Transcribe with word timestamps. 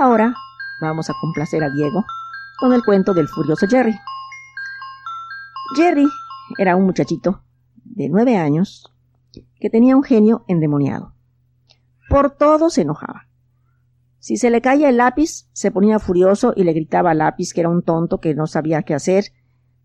Ahora 0.00 0.34
vamos 0.80 1.10
a 1.10 1.14
complacer 1.20 1.62
a 1.62 1.68
Diego 1.68 2.06
con 2.58 2.72
el 2.72 2.82
cuento 2.82 3.12
del 3.12 3.28
furioso 3.28 3.66
Jerry. 3.68 3.94
Jerry 5.76 6.06
era 6.56 6.74
un 6.74 6.86
muchachito 6.86 7.42
de 7.84 8.08
nueve 8.08 8.38
años 8.38 8.90
que 9.60 9.68
tenía 9.68 9.94
un 9.94 10.02
genio 10.02 10.42
endemoniado. 10.48 11.12
Por 12.08 12.30
todo 12.30 12.70
se 12.70 12.80
enojaba. 12.80 13.28
Si 14.18 14.38
se 14.38 14.48
le 14.48 14.62
caía 14.62 14.88
el 14.88 14.96
lápiz, 14.96 15.50
se 15.52 15.70
ponía 15.70 15.98
furioso 15.98 16.54
y 16.56 16.64
le 16.64 16.72
gritaba 16.72 17.10
al 17.10 17.18
lápiz 17.18 17.52
que 17.52 17.60
era 17.60 17.68
un 17.68 17.82
tonto 17.82 18.20
que 18.20 18.34
no 18.34 18.46
sabía 18.46 18.84
qué 18.84 18.94
hacer. 18.94 19.24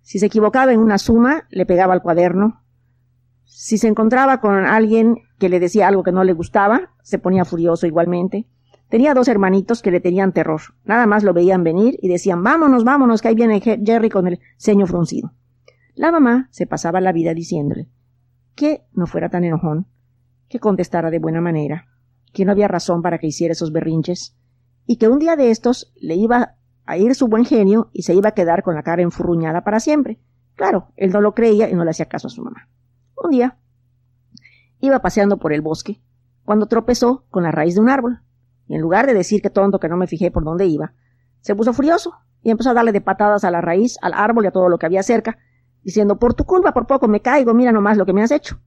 Si 0.02 0.20
se 0.20 0.28
equivocaba 0.28 0.72
en 0.72 0.80
una 0.80 0.98
suma, 0.98 1.44
le 1.50 1.66
pegaba 1.66 1.94
al 1.94 2.02
cuaderno. 2.02 2.64
Si 3.44 3.78
se 3.78 3.90
encontraba 3.90 4.40
con 4.40 4.66
alguien 4.66 5.18
que 5.40 5.50
le 5.50 5.60
decía 5.60 5.90
algo 5.90 6.04
que 6.04 6.14
no 6.14 6.24
le 6.24 6.32
gustaba, 6.32 6.94
se 7.04 7.20
ponía 7.20 7.44
furioso 7.44 7.86
igualmente. 7.86 8.48
Tenía 8.90 9.14
dos 9.14 9.28
hermanitos 9.28 9.82
que 9.82 9.92
le 9.92 10.00
tenían 10.00 10.32
terror. 10.32 10.62
Nada 10.84 11.08
más 11.08 11.24
lo 11.24 11.34
veían 11.34 11.64
venir 11.64 11.98
y 12.02 12.08
decían, 12.08 12.44
vámonos, 12.44 12.84
vámonos, 12.84 13.22
que 13.22 13.30
ahí 13.30 13.36
viene 13.36 13.60
Jerry 13.60 14.10
con 14.10 14.28
el 14.28 14.40
ceño 14.58 14.86
fruncido. 14.86 15.34
La 15.96 16.12
mamá 16.12 16.48
se 16.52 16.68
pasaba 16.68 17.02
la 17.02 17.12
vida 17.12 17.34
diciéndole 17.34 17.90
que 18.56 18.86
no 18.94 19.06
fuera 19.06 19.30
tan 19.30 19.44
enojón, 19.44 19.88
que 20.48 20.60
contestara 20.60 21.12
de 21.12 21.20
buena 21.20 21.42
manera, 21.42 21.88
que 22.34 22.46
no 22.46 22.52
había 22.52 22.68
razón 22.68 23.02
para 23.02 23.18
que 23.18 23.28
hiciera 23.28 23.52
esos 23.52 23.72
berrinches, 23.72 24.36
y 24.86 24.98
que 24.98 25.10
un 25.10 25.20
día 25.20 25.36
de 25.36 25.52
estos 25.52 25.92
le 25.96 26.16
iba 26.16 26.56
a 26.86 26.98
ir 26.98 27.16
su 27.16 27.28
buen 27.28 27.46
genio 27.46 27.90
y 27.92 28.04
se 28.04 28.14
iba 28.14 28.30
a 28.30 28.34
quedar 28.34 28.64
con 28.64 28.76
la 28.76 28.84
cara 28.84 29.02
enfurruñada 29.02 29.64
para 29.64 29.80
siempre. 29.80 30.20
Claro, 30.56 30.92
él 30.96 31.12
no 31.12 31.22
lo 31.22 31.34
creía 31.34 31.70
y 31.70 31.74
no 31.74 31.84
le 31.84 31.92
hacía 31.92 32.06
caso 32.06 32.28
a 32.28 32.30
su 32.32 32.44
mamá. 32.44 32.70
Un 33.22 33.32
día 33.32 33.58
iba 34.80 35.02
paseando 35.02 35.38
por 35.38 35.52
el 35.52 35.62
bosque, 35.62 36.02
cuando 36.46 36.68
tropezó 36.68 37.26
con 37.30 37.44
la 37.44 37.52
raíz 37.52 37.76
de 37.76 37.82
un 37.82 37.90
árbol 37.90 38.22
y 38.68 38.76
en 38.76 38.82
lugar 38.82 39.06
de 39.06 39.14
decir 39.14 39.42
que 39.42 39.50
tonto 39.50 39.80
que 39.80 39.90
no 39.90 39.98
me 39.98 40.08
fijé 40.08 40.32
por 40.32 40.44
dónde 40.44 40.66
iba, 40.66 40.94
se 41.42 41.56
puso 41.56 41.74
furioso 41.74 42.14
y 42.42 42.52
empezó 42.52 42.72
a 42.72 42.74
darle 42.74 42.92
de 42.92 43.02
patadas 43.02 43.44
a 43.44 43.52
la 43.52 43.62
raíz, 43.62 43.98
al 44.02 44.14
árbol 44.14 44.46
y 44.46 44.48
a 44.48 44.52
todo 44.52 44.70
lo 44.70 44.78
que 44.78 44.86
había 44.86 45.04
cerca, 45.04 45.38
diciendo 45.84 46.18
por 46.18 46.34
tu 46.34 46.46
culpa 46.46 46.74
por 46.74 46.88
poco 46.88 47.08
me 47.08 47.22
caigo, 47.22 47.54
mira 47.54 47.72
nomás 47.72 47.98
lo 47.98 48.06
que 48.06 48.14
me 48.14 48.24
has 48.24 48.32
hecho. 48.32 48.60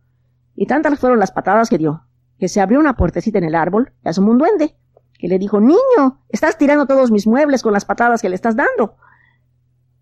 Y 0.55 0.67
tantas 0.67 0.99
fueron 0.99 1.19
las 1.19 1.33
patadas 1.33 1.69
que 1.69 1.79
dio, 1.79 2.05
que 2.39 2.49
se 2.49 2.61
abrió 2.61 2.79
una 2.79 2.97
puertecita 2.97 3.39
en 3.39 3.45
el 3.45 3.55
árbol 3.55 3.93
y 4.05 4.09
asomó 4.09 4.31
un 4.31 4.39
duende, 4.39 4.77
que 5.19 5.29
le 5.29 5.39
dijo 5.39 5.61
Niño, 5.61 6.23
estás 6.29 6.59
tirando 6.59 6.87
todos 6.87 7.11
mis 7.11 7.27
muebles 7.27 7.63
con 7.63 7.73
las 7.73 7.85
patadas 7.85 8.23
que 8.23 8.29
le 8.29 8.37
estás 8.37 8.57
dando. 8.57 8.97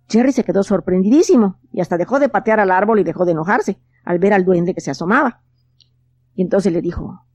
Jerry 0.09 0.33
se 0.33 0.45
quedó 0.45 0.63
sorprendidísimo 0.63 1.59
y 1.73 1.81
hasta 1.81 1.97
dejó 1.97 2.21
de 2.21 2.29
patear 2.29 2.61
al 2.61 2.71
árbol 2.71 3.01
y 3.01 3.05
dejó 3.05 3.25
de 3.25 3.33
enojarse 3.33 3.81
al 4.05 4.19
ver 4.19 4.33
al 4.33 4.45
duende 4.45 4.75
que 4.75 4.81
se 4.81 4.91
asomaba. 4.91 5.43
Y 6.35 6.43
entonces 6.43 6.73
le 6.73 6.81
dijo 6.81 7.27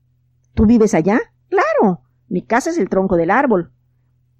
¿Tú 0.54 0.66
vives 0.66 0.94
allá? 0.94 1.20
Claro. 1.48 2.02
Mi 2.32 2.40
casa 2.40 2.70
es 2.70 2.78
el 2.78 2.88
tronco 2.88 3.16
del 3.16 3.30
árbol. 3.30 3.72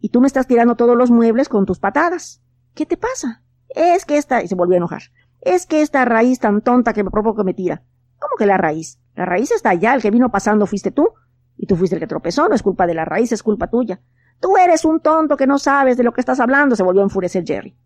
Y 0.01 0.09
tú 0.09 0.23
me 0.23 0.27
estás 0.27 0.47
tirando 0.47 0.77
todos 0.77 0.97
los 0.97 1.11
muebles 1.11 1.51
con 1.51 1.67
tus 1.67 1.79
patadas. 1.79 2.43
¿Qué 2.73 2.87
te 2.87 2.97
pasa? 2.97 3.43
Es 3.69 4.07
que 4.07 4.17
esta... 4.17 4.43
y 4.43 4.49
se 4.49 4.55
volvió 4.55 4.77
a 4.77 4.79
enojar. 4.79 5.03
Es 5.43 5.67
que 5.67 5.83
esta 5.83 6.07
raíz 6.07 6.39
tan 6.39 6.63
tonta 6.63 6.95
que 6.95 7.05
me 7.05 7.11
provoca 7.11 7.45
me 7.45 7.53
tira. 7.53 7.83
¿Cómo 8.19 8.37
que 8.39 8.47
la 8.47 8.57
raíz? 8.57 8.99
La 9.15 9.27
raíz 9.27 9.51
está 9.51 9.69
allá, 9.69 9.93
el 9.93 10.01
que 10.01 10.11
vino 10.11 10.31
pasando 10.31 10.65
fuiste 10.65 10.91
tú. 10.91 11.11
Y 11.59 11.67
tú 11.67 11.77
fuiste 11.77 11.97
el 11.97 12.01
que 12.01 12.07
tropezó, 12.07 12.49
no 12.49 12.55
es 12.55 12.63
culpa 12.63 12.87
de 12.87 12.95
la 12.95 13.05
raíz, 13.05 13.31
es 13.31 13.43
culpa 13.43 13.69
tuya. 13.69 14.01
Tú 14.41 14.57
eres 14.57 14.87
un 14.87 15.01
tonto 15.01 15.37
que 15.37 15.47
no 15.47 15.59
sabes 15.59 15.99
de 15.99 16.03
lo 16.03 16.15
que 16.15 16.23
estás 16.23 16.41
hablando, 16.41 16.77
se 16.77 16.83
volvió 16.83 17.03
a 17.03 17.05
enfurecer 17.05 17.45
Jerry. 17.47 17.77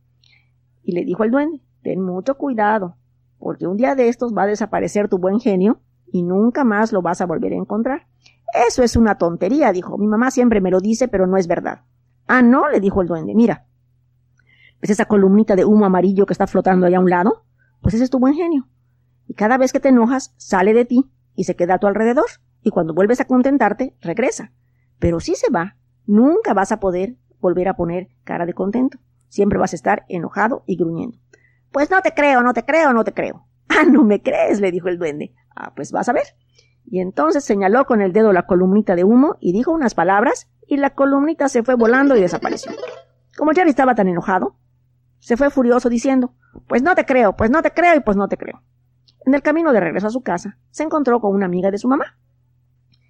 Y 0.84 0.92
le 0.92 1.04
dijo 1.04 1.24
al 1.24 1.32
duende, 1.32 1.64
ten 1.82 2.00
mucho 2.00 2.36
cuidado, 2.36 2.96
porque 3.40 3.66
un 3.66 3.76
día 3.76 3.96
de 3.96 4.08
estos 4.08 4.32
va 4.32 4.44
a 4.44 4.46
desaparecer 4.46 5.08
tu 5.08 5.18
buen 5.18 5.40
genio 5.40 5.80
y 6.10 6.22
nunca 6.22 6.64
más 6.64 6.92
lo 6.92 7.02
vas 7.02 7.20
a 7.20 7.26
volver 7.26 7.52
a 7.52 7.56
encontrar. 7.56 8.06
Eso 8.68 8.82
es 8.82 8.96
una 8.96 9.18
tontería, 9.18 9.72
dijo. 9.72 9.98
Mi 9.98 10.06
mamá 10.06 10.30
siempre 10.30 10.60
me 10.60 10.70
lo 10.70 10.80
dice, 10.80 11.08
pero 11.08 11.26
no 11.26 11.36
es 11.36 11.46
verdad. 11.46 11.82
Ah, 12.26 12.42
no, 12.42 12.68
le 12.68 12.80
dijo 12.80 13.02
el 13.02 13.08
duende. 13.08 13.34
Mira, 13.34 13.66
¿ves 14.80 14.90
esa 14.90 15.06
columnita 15.06 15.56
de 15.56 15.64
humo 15.64 15.84
amarillo 15.84 16.26
que 16.26 16.32
está 16.32 16.46
flotando 16.46 16.86
allá 16.86 16.98
a 16.98 17.00
un 17.00 17.10
lado? 17.10 17.44
Pues 17.80 17.94
ese 17.94 18.04
es 18.04 18.10
tu 18.10 18.18
buen 18.18 18.34
genio. 18.34 18.68
Y 19.28 19.34
cada 19.34 19.58
vez 19.58 19.72
que 19.72 19.80
te 19.80 19.88
enojas, 19.88 20.34
sale 20.36 20.74
de 20.74 20.84
ti 20.84 21.10
y 21.34 21.44
se 21.44 21.56
queda 21.56 21.74
a 21.74 21.78
tu 21.78 21.86
alrededor. 21.86 22.26
Y 22.62 22.70
cuando 22.70 22.94
vuelves 22.94 23.20
a 23.20 23.26
contentarte, 23.26 23.96
regresa. 24.00 24.52
Pero 24.98 25.20
si 25.20 25.34
se 25.34 25.50
va, 25.50 25.76
nunca 26.06 26.54
vas 26.54 26.72
a 26.72 26.80
poder 26.80 27.16
volver 27.40 27.68
a 27.68 27.76
poner 27.76 28.08
cara 28.24 28.46
de 28.46 28.54
contento. 28.54 28.98
Siempre 29.28 29.58
vas 29.58 29.72
a 29.72 29.76
estar 29.76 30.04
enojado 30.08 30.62
y 30.66 30.76
gruñendo. 30.76 31.18
Pues 31.72 31.90
no 31.90 32.00
te 32.00 32.12
creo, 32.12 32.42
no 32.42 32.54
te 32.54 32.64
creo, 32.64 32.92
no 32.92 33.04
te 33.04 33.12
creo. 33.12 33.46
Ah, 33.78 33.84
no 33.90 34.04
me 34.04 34.22
crees, 34.22 34.60
le 34.60 34.70
dijo 34.70 34.88
el 34.88 34.98
duende. 34.98 35.34
Ah, 35.54 35.72
pues 35.74 35.92
vas 35.92 36.08
a 36.08 36.12
ver. 36.12 36.24
Y 36.84 37.00
entonces 37.00 37.44
señaló 37.44 37.84
con 37.84 38.00
el 38.00 38.12
dedo 38.12 38.32
la 38.32 38.46
columnita 38.46 38.94
de 38.94 39.04
humo 39.04 39.36
y 39.40 39.52
dijo 39.52 39.72
unas 39.72 39.94
palabras 39.94 40.48
y 40.66 40.76
la 40.76 40.90
columnita 40.90 41.48
se 41.48 41.62
fue 41.62 41.74
volando 41.74 42.16
y 42.16 42.20
desapareció. 42.20 42.72
Como 43.36 43.52
Jerry 43.52 43.70
estaba 43.70 43.94
tan 43.94 44.08
enojado, 44.08 44.56
se 45.18 45.36
fue 45.36 45.50
furioso 45.50 45.88
diciendo, 45.88 46.34
pues 46.68 46.82
no 46.82 46.94
te 46.94 47.04
creo, 47.04 47.34
pues 47.36 47.50
no 47.50 47.62
te 47.62 47.72
creo 47.72 47.96
y 47.96 48.00
pues 48.00 48.16
no 48.16 48.28
te 48.28 48.36
creo. 48.36 48.62
En 49.24 49.34
el 49.34 49.42
camino 49.42 49.72
de 49.72 49.80
regreso 49.80 50.06
a 50.06 50.10
su 50.10 50.22
casa, 50.22 50.58
se 50.70 50.84
encontró 50.84 51.20
con 51.20 51.34
una 51.34 51.46
amiga 51.46 51.72
de 51.72 51.78
su 51.78 51.88
mamá, 51.88 52.16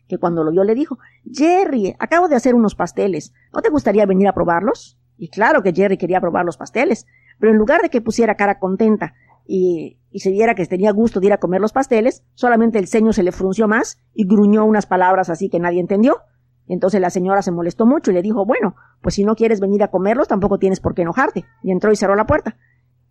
que 0.08 0.18
cuando 0.18 0.42
lo 0.42 0.50
vio 0.50 0.64
le 0.64 0.74
dijo, 0.74 0.98
Jerry, 1.30 1.94
acabo 1.98 2.28
de 2.28 2.36
hacer 2.36 2.54
unos 2.54 2.74
pasteles, 2.74 3.34
¿no 3.52 3.60
te 3.60 3.68
gustaría 3.68 4.06
venir 4.06 4.28
a 4.28 4.32
probarlos? 4.32 4.98
Y 5.18 5.28
claro 5.28 5.62
que 5.62 5.72
Jerry 5.74 5.98
quería 5.98 6.20
probar 6.20 6.44
los 6.44 6.56
pasteles, 6.56 7.06
pero 7.38 7.52
en 7.52 7.58
lugar 7.58 7.82
de 7.82 7.90
que 7.90 8.00
pusiera 8.00 8.36
cara 8.36 8.58
contenta 8.58 9.14
y, 9.46 9.98
se 10.14 10.30
viera 10.30 10.54
que 10.54 10.64
tenía 10.64 10.92
gusto 10.92 11.20
de 11.20 11.26
ir 11.26 11.32
a 11.34 11.38
comer 11.38 11.60
los 11.60 11.72
pasteles, 11.72 12.24
solamente 12.34 12.78
el 12.78 12.88
ceño 12.88 13.12
se 13.12 13.22
le 13.22 13.32
frunció 13.32 13.68
más 13.68 13.98
y 14.14 14.26
gruñó 14.26 14.64
unas 14.64 14.86
palabras 14.86 15.28
así 15.28 15.50
que 15.50 15.60
nadie 15.60 15.80
entendió. 15.80 16.22
Entonces 16.68 17.00
la 17.00 17.10
señora 17.10 17.42
se 17.42 17.52
molestó 17.52 17.86
mucho 17.86 18.10
y 18.10 18.14
le 18.14 18.22
dijo, 18.22 18.46
bueno, 18.46 18.76
pues 19.02 19.14
si 19.14 19.24
no 19.24 19.36
quieres 19.36 19.60
venir 19.60 19.82
a 19.82 19.90
comerlos, 19.90 20.26
tampoco 20.26 20.58
tienes 20.58 20.80
por 20.80 20.94
qué 20.94 21.02
enojarte. 21.02 21.44
Y 21.62 21.70
entró 21.70 21.92
y 21.92 21.96
cerró 21.96 22.16
la 22.16 22.26
puerta. 22.26 22.56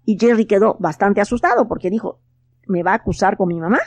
Y 0.03 0.17
Jerry 0.19 0.45
quedó 0.45 0.77
bastante 0.79 1.21
asustado 1.21 1.67
porque 1.67 1.89
dijo, 1.89 2.19
me 2.67 2.83
va 2.83 2.91
a 2.91 2.95
acusar 2.95 3.37
con 3.37 3.47
mi 3.49 3.59
mamá. 3.59 3.79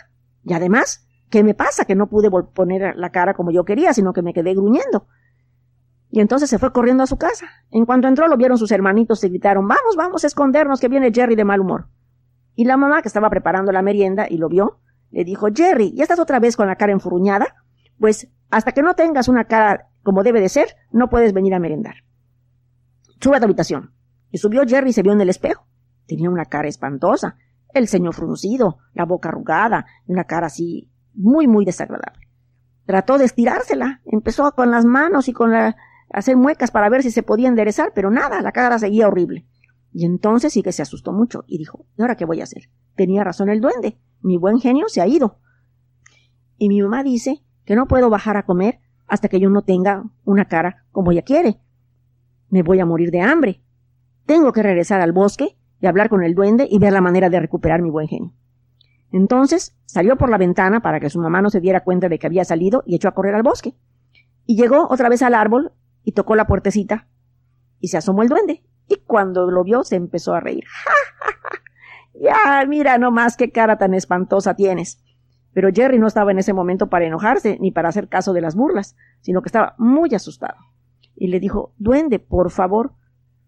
Y 0.44 0.54
además, 0.54 1.06
¿qué 1.28 1.42
me 1.42 1.54
pasa? 1.54 1.84
Que 1.84 1.97
no 1.97 2.08
pude 2.08 2.31
poner 2.31 2.97
la 2.97 3.10
cara 3.10 3.34
como 3.34 3.50
yo 3.50 3.64
quería, 3.64 3.92
sino 3.92 4.12
que 4.12 4.22
me 4.22 4.32
quedé 4.32 4.54
gruñendo. 4.54 5.06
Y 6.10 6.20
entonces 6.20 6.48
se 6.48 6.58
fue 6.58 6.72
corriendo 6.72 7.03
a 7.03 7.06
su 7.06 7.19
casa. 7.19 7.47
En 7.70 7.84
cuanto 7.84 8.08
entró, 8.08 8.28
lo 8.28 8.37
vieron 8.37 8.56
sus 8.56 8.72
hermanitos 8.72 9.22
y 9.25 9.28
gritaron, 9.28 9.69
vamos, 9.69 9.97
vamos 9.97 10.25
a 10.25 10.26
escondernos, 10.28 10.81
que 10.81 10.88
viene 10.88 11.12
Jerry 11.12 11.37
de 11.37 11.44
mal 11.44 11.60
humor. 11.60 11.88
Y 12.58 12.64
la 12.64 12.76
mamá, 12.76 13.02
que 13.02 13.08
estaba 13.08 13.30
preparando 13.30 13.70
la 13.70 13.82
merienda 13.82 14.26
y 14.28 14.36
lo 14.36 14.48
vio, 14.48 14.80
le 15.12 15.22
dijo, 15.22 15.46
Jerry, 15.54 15.92
¿ya 15.94 16.02
estás 16.02 16.19
otra 16.19 16.41
vez 16.41 16.56
con 16.56 16.66
la 16.66 16.74
cara 16.74 16.91
enfurruñada? 16.91 17.54
Pues 18.00 18.32
hasta 18.50 18.72
que 18.72 18.82
no 18.82 18.94
tengas 18.94 19.28
una 19.28 19.44
cara 19.44 19.91
como 20.02 20.24
debe 20.24 20.41
de 20.41 20.48
ser, 20.48 20.74
no 20.91 21.08
puedes 21.08 21.32
venir 21.32 21.54
a 21.54 21.60
merendar. 21.60 22.02
Sube 23.20 23.36
a 23.36 23.38
tu 23.38 23.44
habitación. 23.44 23.92
Y 24.32 24.38
subió 24.38 24.62
Jerry 24.66 24.91
y 24.91 24.92
se 24.92 25.04
vio 25.04 25.12
en 25.12 25.20
el 25.20 25.28
espejo. 25.28 25.69
Tenía 26.08 26.30
una 26.30 26.46
cara 26.46 26.66
espantosa, 26.66 27.36
el 27.74 27.86
ceño 27.86 28.10
fruncido, 28.10 28.78
la 28.92 29.04
boca 29.04 29.28
arrugada, 29.28 29.86
una 30.08 30.25
cara 30.25 30.48
así 30.48 30.90
muy, 31.14 31.46
muy 31.46 31.64
desagradable. 31.64 32.26
Trató 32.86 33.19
de 33.19 33.26
estirársela, 33.26 34.00
empezó 34.04 34.50
con 34.50 34.72
las 34.72 34.84
manos 34.84 35.28
y 35.28 35.32
con 35.32 35.52
la, 35.52 35.76
hacer 36.10 36.36
muecas 36.36 36.72
para 36.72 36.88
ver 36.88 37.04
si 37.04 37.12
se 37.12 37.22
podía 37.22 37.46
enderezar, 37.46 37.92
pero 37.94 38.10
nada, 38.10 38.42
la 38.42 38.50
cara 38.50 38.80
seguía 38.80 39.06
horrible. 39.06 39.46
Y 39.98 40.04
entonces 40.04 40.53
sí 40.53 40.62
que 40.62 40.70
se 40.70 40.81
asustó 40.81 41.12
mucho 41.12 41.42
y 41.48 41.59
dijo, 41.59 41.84
¿y 41.97 42.03
ahora 42.03 42.14
qué 42.14 42.25
voy 42.25 42.41
a 42.41 42.44
hacer? 42.44 42.70
Tenía 42.94 43.25
razón 43.25 43.48
el 43.48 43.60
duende, 43.60 43.98
mi 44.20 44.36
buen 44.36 44.60
genio 44.60 44.88
se 44.88 45.00
ha 45.00 45.09
ido. 45.09 45.41
Y 46.56 46.69
mi 46.69 46.81
mamá 46.81 47.03
dice 47.03 47.42
que 47.64 47.75
no 47.75 47.88
puedo 47.88 48.08
bajar 48.08 48.37
a 48.37 48.44
comer 48.44 48.78
hasta 49.08 49.26
que 49.26 49.41
yo 49.41 49.50
no 49.50 49.62
tenga 49.62 50.04
una 50.25 50.44
cara 50.44 50.84
como 50.92 51.10
ella 51.10 51.22
quiere. 51.22 51.58
Me 52.48 52.62
voy 52.62 52.78
a 52.78 52.87
morir 52.87 53.10
de 53.10 53.22
hambre. 53.22 53.60
Tengo 54.25 54.53
que 54.53 54.62
regresar 54.62 55.00
al 55.00 55.10
bosque 55.10 55.58
y 55.81 55.88
hablar 55.88 56.10
con 56.10 56.22
el 56.22 56.37
duende 56.37 56.69
y 56.70 56.78
ver 56.78 56.92
la 56.92 57.00
manera 57.00 57.28
de 57.28 57.41
recuperar 57.41 57.82
mi 57.82 57.91
buen 57.91 58.06
genio. 58.06 58.32
Entonces 59.10 59.76
salió 59.84 60.16
por 60.16 60.31
la 60.31 60.38
ventana 60.38 60.81
para 60.81 61.00
que 61.00 61.10
su 61.10 61.19
mamá 61.19 61.42
no 61.42 61.50
se 61.50 61.58
diera 61.58 61.82
cuenta 61.82 62.08
de 62.08 62.20
que 62.20 62.28
había 62.28 62.44
salido 62.44 62.84
y 62.87 62.94
echó 62.94 63.08
a 63.08 63.14
correr 63.14 63.34
al 63.34 63.42
bosque. 63.42 63.75
Y 64.46 64.55
llegó 64.55 64.87
otra 64.90 65.08
vez 65.08 65.23
al 65.23 65.34
árbol 65.34 65.73
y 66.05 66.12
tocó 66.12 66.37
la 66.37 66.46
puertecita 66.46 67.08
y 67.81 67.88
se 67.88 67.96
asomó 67.96 68.23
el 68.23 68.28
duende 68.28 68.62
y 68.88 68.96
cuando 69.06 69.50
lo 69.50 69.64
vio 69.64 69.85
se 69.85 69.96
empezó 69.96 70.35
a 70.35 70.40
reír. 70.40 70.64
ya, 72.14 72.64
mira 72.67 72.99
nomás 72.99 73.37
qué 73.37 73.50
cara 73.50 73.79
tan 73.79 73.94
espantosa 73.94 74.55
tienes. 74.55 75.02
Pero 75.52 75.70
Jerry 75.73 75.99
no 75.99 76.06
estaba 76.06 76.31
en 76.31 76.38
ese 76.38 76.52
momento 76.52 76.88
para 76.88 77.06
enojarse 77.06 77.58
ni 77.61 77.70
para 77.70 77.88
hacer 77.88 78.08
caso 78.08 78.32
de 78.32 78.40
las 78.40 78.55
burlas, 78.55 78.96
sino 79.20 79.43
que 79.43 79.49
estaba 79.49 79.75
muy 79.79 80.14
asustado. 80.14 80.56
Y 81.14 81.29
le 81.29 81.40
dijo, 81.40 81.73
Duende, 81.79 82.19
por 82.19 82.50
favor, 82.50 82.93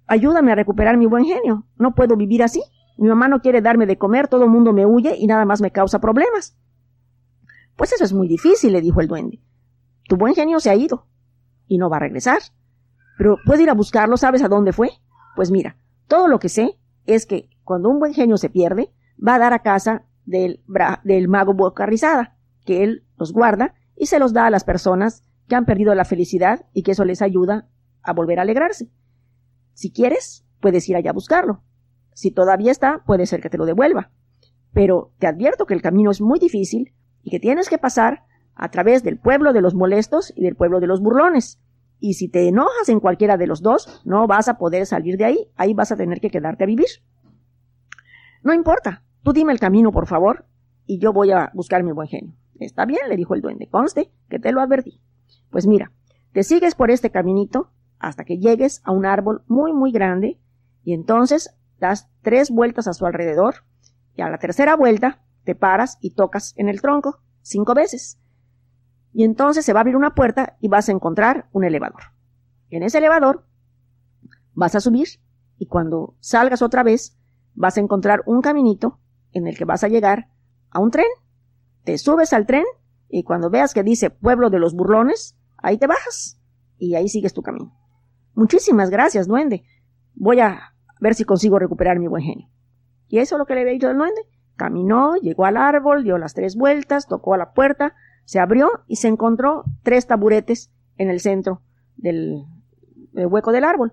ayúdame 0.06 0.52
a 0.52 0.56
recuperar 0.56 0.96
mi 0.96 1.06
buen 1.06 1.25
genio. 1.25 1.66
No 1.76 1.94
puedo 1.94 2.16
vivir 2.16 2.42
así. 2.42 2.62
Mi 2.98 3.08
mamá 3.08 3.28
no 3.28 3.40
quiere 3.40 3.62
darme 3.62 3.87
de 3.87 3.96
comer, 3.96 4.28
todo 4.28 4.44
el 4.44 4.50
mundo 4.50 4.72
me 4.72 4.84
huye 4.84 5.14
y 5.16 5.26
nada 5.26 5.44
más 5.44 5.60
me 5.60 5.70
causa 5.70 6.00
problemas. 6.00 6.58
Pues 7.76 7.92
eso 7.92 8.04
es 8.04 8.12
muy 8.12 8.28
difícil, 8.28 8.72
le 8.72 8.82
dijo 8.82 9.00
el 9.00 9.08
duende. 9.08 9.40
Tu 10.06 10.16
buen 10.16 10.34
genio 10.34 10.60
se 10.60 10.69
ha 10.69 10.75
ido 10.75 11.06
y 11.66 11.78
no 11.78 11.88
va 11.88 11.96
a 11.96 12.00
regresar. 12.00 12.40
Pero 13.16 13.37
puedo 13.46 13.62
ir 13.62 13.70
a 13.70 13.75
buscarlo, 13.75 14.16
¿sabes 14.16 14.42
a 14.42 14.48
dónde 14.48 14.72
fue? 14.72 14.90
Pues 15.36 15.50
mira, 15.50 15.76
todo 16.06 16.28
lo 16.28 16.38
que 16.38 16.48
sé 16.48 16.78
es 17.06 17.26
que 17.26 17.48
cuando 17.64 17.88
un 17.88 17.98
buen 17.98 18.14
genio 18.14 18.36
se 18.36 18.50
pierde, 18.50 18.92
va 19.16 19.34
a 19.34 19.38
dar 19.38 19.52
a 19.52 19.62
casa 19.62 20.06
del, 20.24 20.62
del 21.04 21.28
mago 21.28 21.54
Boca 21.54 21.86
Rizada, 21.86 22.36
que 22.64 22.82
él 22.82 23.04
los 23.16 23.32
guarda 23.32 23.74
y 23.96 24.06
se 24.06 24.18
los 24.18 24.32
da 24.32 24.46
a 24.46 24.50
las 24.50 24.64
personas 24.64 25.24
que 25.48 25.56
han 25.56 25.66
perdido 25.66 25.94
la 25.94 26.04
felicidad 26.04 26.66
y 26.72 26.82
que 26.82 26.92
eso 26.92 27.04
les 27.04 27.22
ayuda 27.22 27.68
a 28.02 28.12
volver 28.12 28.38
a 28.38 28.42
alegrarse. 28.42 28.90
Si 29.74 29.92
quieres, 29.92 30.44
puedes 30.60 30.88
ir 30.88 30.96
allá 30.96 31.10
a 31.10 31.14
buscarlo. 31.14 31.62
Si 32.14 32.30
todavía 32.30 32.70
está, 32.70 33.02
puede 33.04 33.26
ser 33.26 33.40
que 33.40 33.50
te 33.50 33.58
lo 33.58 33.66
devuelva. 33.66 34.10
Pero 34.72 35.12
te 35.18 35.26
advierto 35.26 35.66
que 35.66 35.74
el 35.74 35.82
camino 35.82 36.10
es 36.10 36.20
muy 36.20 36.38
difícil 36.38 36.94
y 37.22 37.30
que 37.30 37.40
tienes 37.40 37.68
que 37.68 37.78
pasar 37.78 38.24
a 38.54 38.70
través 38.70 39.02
del 39.02 39.18
pueblo 39.18 39.52
de 39.52 39.62
los 39.62 39.74
molestos 39.74 40.32
y 40.36 40.42
del 40.42 40.56
pueblo 40.56 40.80
de 40.80 40.86
los 40.86 41.00
burlones. 41.00 41.60
Y 42.00 42.14
si 42.14 42.29
te 42.29 42.49
enojas 42.49 42.88
en 42.88 42.99
cualquiera 42.99 43.37
de 43.37 43.47
los 43.47 43.62
dos, 43.62 44.02
no 44.05 44.26
vas 44.26 44.49
a 44.49 44.56
poder 44.56 44.87
salir 44.87 45.17
de 45.19 45.26
ahí, 45.26 45.49
ahí 45.56 45.75
vas 45.75 45.93
a 45.93 45.97
tener 45.97 46.20
que 46.20 46.31
quedarte 46.31 46.64
a 46.64 46.67
vivir. 46.67 46.88
No 48.43 48.55
importa, 48.55 49.05
tú 49.23 49.32
dime 49.32 49.52
el 49.52 49.61
camino, 49.61 49.93
por 49.93 50.06
favor, 50.06 50.47
y 50.87 50.99
yo 50.99 51.12
voy 51.12 51.31
a 51.31 51.50
buscar 51.55 51.82
mi 51.85 51.93
buen 51.93 52.08
genio. 52.08 52.35
Está 52.58 52.87
bien, 52.87 53.08
le 53.08 53.17
dijo 53.17 53.35
el 53.35 53.43
duende, 53.43 53.69
conste 53.69 54.11
que 54.29 54.38
te 54.38 54.52
lo 54.52 54.61
advertí. 54.61 55.00
Pues 55.50 55.67
mira, 55.67 55.93
te 56.32 56.43
sigues 56.43 56.75
por 56.75 56.91
este 56.91 57.11
caminito 57.11 57.70
hasta 57.99 58.25
que 58.25 58.38
llegues 58.38 58.81
a 58.85 58.93
un 58.93 59.05
árbol 59.05 59.44
muy, 59.47 59.73
muy 59.73 59.93
grande, 59.93 60.41
y 60.82 60.94
entonces 60.94 61.55
das 61.79 62.08
tres 62.23 62.50
vueltas 62.50 62.88
a 62.88 62.94
su 62.94 63.05
alrededor, 63.05 63.56
y 64.14 64.23
a 64.23 64.31
la 64.31 64.38
tercera 64.38 64.75
vuelta 64.75 65.23
te 65.44 65.55
paras 65.55 65.99
y 66.00 66.14
tocas 66.14 66.55
en 66.56 66.69
el 66.69 66.81
tronco 66.81 67.20
cinco 67.43 67.75
veces. 67.75 68.19
Y 69.12 69.24
entonces 69.24 69.64
se 69.64 69.72
va 69.72 69.80
a 69.80 69.82
abrir 69.82 69.96
una 69.96 70.14
puerta 70.14 70.56
y 70.60 70.68
vas 70.68 70.88
a 70.88 70.92
encontrar 70.92 71.48
un 71.52 71.64
elevador. 71.64 72.02
En 72.70 72.82
ese 72.82 72.98
elevador 72.98 73.44
vas 74.54 74.74
a 74.74 74.80
subir 74.80 75.08
y 75.58 75.66
cuando 75.66 76.16
salgas 76.20 76.62
otra 76.62 76.82
vez 76.82 77.18
vas 77.54 77.76
a 77.76 77.80
encontrar 77.80 78.22
un 78.26 78.40
caminito 78.40 79.00
en 79.32 79.46
el 79.46 79.56
que 79.56 79.64
vas 79.64 79.84
a 79.84 79.88
llegar 79.88 80.28
a 80.70 80.80
un 80.80 80.90
tren. 80.90 81.06
Te 81.84 81.98
subes 81.98 82.32
al 82.32 82.46
tren 82.46 82.64
y 83.08 83.24
cuando 83.24 83.50
veas 83.50 83.74
que 83.74 83.82
dice 83.82 84.10
pueblo 84.10 84.50
de 84.50 84.58
los 84.58 84.74
burlones, 84.74 85.36
ahí 85.58 85.78
te 85.78 85.86
bajas 85.86 86.40
y 86.78 86.94
ahí 86.94 87.08
sigues 87.08 87.34
tu 87.34 87.42
camino. 87.42 87.76
Muchísimas 88.34 88.90
gracias, 88.90 89.26
duende. 89.26 89.64
Voy 90.14 90.40
a 90.40 90.74
ver 91.00 91.14
si 91.14 91.24
consigo 91.24 91.58
recuperar 91.58 91.98
mi 91.98 92.06
buen 92.06 92.22
genio. 92.22 92.48
Y 93.08 93.18
eso 93.18 93.34
es 93.34 93.38
lo 93.38 93.46
que 93.46 93.54
le 93.54 93.62
había 93.62 93.72
dicho 93.72 93.90
el 93.90 93.96
duende. 93.96 94.22
Caminó, 94.56 95.16
llegó 95.16 95.46
al 95.46 95.56
árbol, 95.56 96.04
dio 96.04 96.18
las 96.18 96.34
tres 96.34 96.56
vueltas, 96.56 97.08
tocó 97.08 97.34
a 97.34 97.38
la 97.38 97.52
puerta, 97.52 97.94
se 98.25 98.38
abrió 98.38 98.70
y 98.87 98.96
se 98.96 99.08
encontró 99.08 99.64
tres 99.82 100.06
taburetes 100.06 100.70
en 100.96 101.11
el 101.11 101.20
centro 101.20 101.62
del, 101.96 102.44
hueco 103.12 103.52
del 103.52 103.64
árbol. 103.64 103.93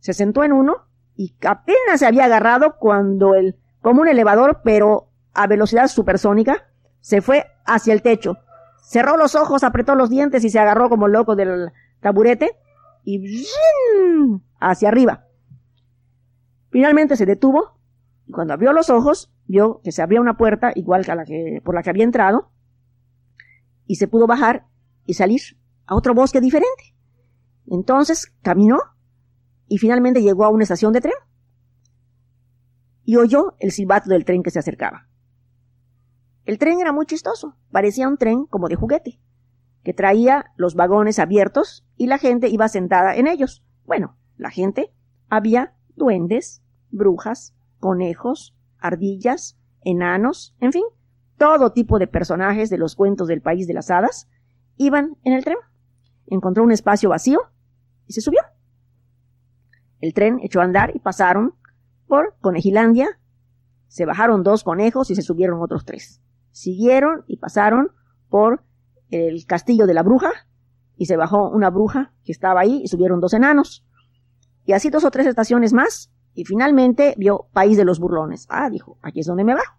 Se 0.00 0.12
sentó 0.12 0.44
en 0.44 0.52
uno 0.52 0.88
y 1.16 1.34
apenas 1.46 2.00
se 2.00 2.06
había 2.06 2.26
agarrado 2.26 2.76
cuando 2.78 3.34
el, 3.34 3.56
como 3.80 4.02
un 4.02 4.08
elevador, 4.08 4.60
pero 4.62 5.10
a 5.34 5.46
velocidad 5.46 5.88
supersónica, 5.88 6.68
se 7.00 7.20
fue 7.20 7.46
hacia 7.64 7.92
el 7.92 8.02
techo. 8.02 8.38
Cerró 8.82 9.16
los 9.16 9.34
ojos, 9.34 9.64
apretó 9.64 9.94
los 9.94 10.10
dientes 10.10 10.44
y 10.44 10.50
se 10.50 10.58
agarró 10.58 10.88
como 10.88 11.08
loco 11.08 11.36
del 11.36 11.70
taburete 12.00 12.56
y 13.04 13.46
hacia 14.60 14.88
arriba. 14.88 15.26
Finalmente 16.70 17.16
se 17.16 17.26
detuvo 17.26 17.78
y 18.26 18.32
cuando 18.32 18.54
abrió 18.54 18.72
los 18.72 18.90
ojos 18.90 19.32
vio 19.46 19.80
que 19.82 19.92
se 19.92 20.02
abría 20.02 20.20
una 20.20 20.36
puerta 20.36 20.72
igual 20.74 21.04
que 21.04 21.14
la 21.14 21.24
que 21.24 21.62
por 21.64 21.74
la 21.74 21.82
que 21.82 21.90
había 21.90 22.04
entrado 22.04 22.50
y 23.88 23.96
se 23.96 24.06
pudo 24.06 24.28
bajar 24.28 24.68
y 25.04 25.14
salir 25.14 25.40
a 25.86 25.96
otro 25.96 26.14
bosque 26.14 26.40
diferente. 26.40 26.94
Entonces 27.66 28.32
caminó 28.42 28.78
y 29.66 29.78
finalmente 29.78 30.22
llegó 30.22 30.44
a 30.44 30.50
una 30.50 30.62
estación 30.62 30.92
de 30.92 31.00
tren 31.00 31.14
y 33.02 33.16
oyó 33.16 33.54
el 33.58 33.72
silbato 33.72 34.10
del 34.10 34.24
tren 34.24 34.42
que 34.42 34.50
se 34.50 34.58
acercaba. 34.60 35.08
El 36.44 36.58
tren 36.58 36.80
era 36.80 36.92
muy 36.92 37.06
chistoso, 37.06 37.56
parecía 37.70 38.06
un 38.08 38.18
tren 38.18 38.44
como 38.44 38.68
de 38.68 38.76
juguete, 38.76 39.20
que 39.82 39.94
traía 39.94 40.52
los 40.56 40.74
vagones 40.74 41.18
abiertos 41.18 41.86
y 41.96 42.06
la 42.06 42.18
gente 42.18 42.48
iba 42.48 42.68
sentada 42.68 43.16
en 43.16 43.26
ellos. 43.26 43.64
Bueno, 43.84 44.16
la 44.36 44.50
gente 44.50 44.92
había 45.28 45.74
duendes, 45.96 46.62
brujas, 46.90 47.54
conejos, 47.80 48.54
ardillas, 48.78 49.58
enanos, 49.82 50.54
en 50.60 50.72
fin, 50.72 50.84
todo 51.38 51.72
tipo 51.72 51.98
de 51.98 52.06
personajes 52.06 52.68
de 52.68 52.78
los 52.78 52.94
cuentos 52.94 53.28
del 53.28 53.40
país 53.40 53.66
de 53.66 53.74
las 53.74 53.90
hadas 53.90 54.28
iban 54.76 55.16
en 55.24 55.32
el 55.32 55.44
tren. 55.44 55.56
Encontró 56.26 56.64
un 56.64 56.72
espacio 56.72 57.08
vacío 57.08 57.40
y 58.06 58.12
se 58.12 58.20
subió. 58.20 58.40
El 60.00 60.12
tren 60.12 60.38
echó 60.42 60.60
a 60.60 60.64
andar 60.64 60.94
y 60.94 60.98
pasaron 60.98 61.54
por 62.06 62.36
Conejilandia. 62.40 63.18
Se 63.86 64.04
bajaron 64.04 64.42
dos 64.42 64.64
conejos 64.64 65.10
y 65.10 65.14
se 65.14 65.22
subieron 65.22 65.62
otros 65.62 65.84
tres. 65.84 66.20
Siguieron 66.50 67.24
y 67.26 67.38
pasaron 67.38 67.92
por 68.28 68.64
el 69.10 69.46
castillo 69.46 69.86
de 69.86 69.94
la 69.94 70.02
bruja 70.02 70.30
y 70.96 71.06
se 71.06 71.16
bajó 71.16 71.48
una 71.48 71.70
bruja 71.70 72.12
que 72.24 72.32
estaba 72.32 72.60
ahí 72.60 72.82
y 72.82 72.88
subieron 72.88 73.20
dos 73.20 73.32
enanos. 73.32 73.86
Y 74.64 74.72
así 74.72 74.90
dos 74.90 75.04
o 75.04 75.10
tres 75.10 75.26
estaciones 75.26 75.72
más 75.72 76.12
y 76.34 76.44
finalmente 76.44 77.14
vio 77.16 77.48
País 77.52 77.76
de 77.76 77.84
los 77.84 77.98
Burlones. 77.98 78.46
Ah, 78.50 78.68
dijo, 78.68 78.98
aquí 79.02 79.20
es 79.20 79.26
donde 79.26 79.44
me 79.44 79.54
bajo. 79.54 79.77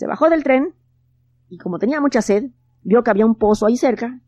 Se 0.00 0.06
bajó 0.06 0.30
del 0.30 0.44
tren 0.44 0.74
y 1.50 1.58
como 1.58 1.78
tenía 1.78 2.00
mucha 2.00 2.22
sed, 2.22 2.52
vio 2.80 3.04
que 3.04 3.10
había 3.10 3.26
un 3.26 3.34
pozo 3.34 3.66
ahí 3.66 3.76
cerca 3.76 4.18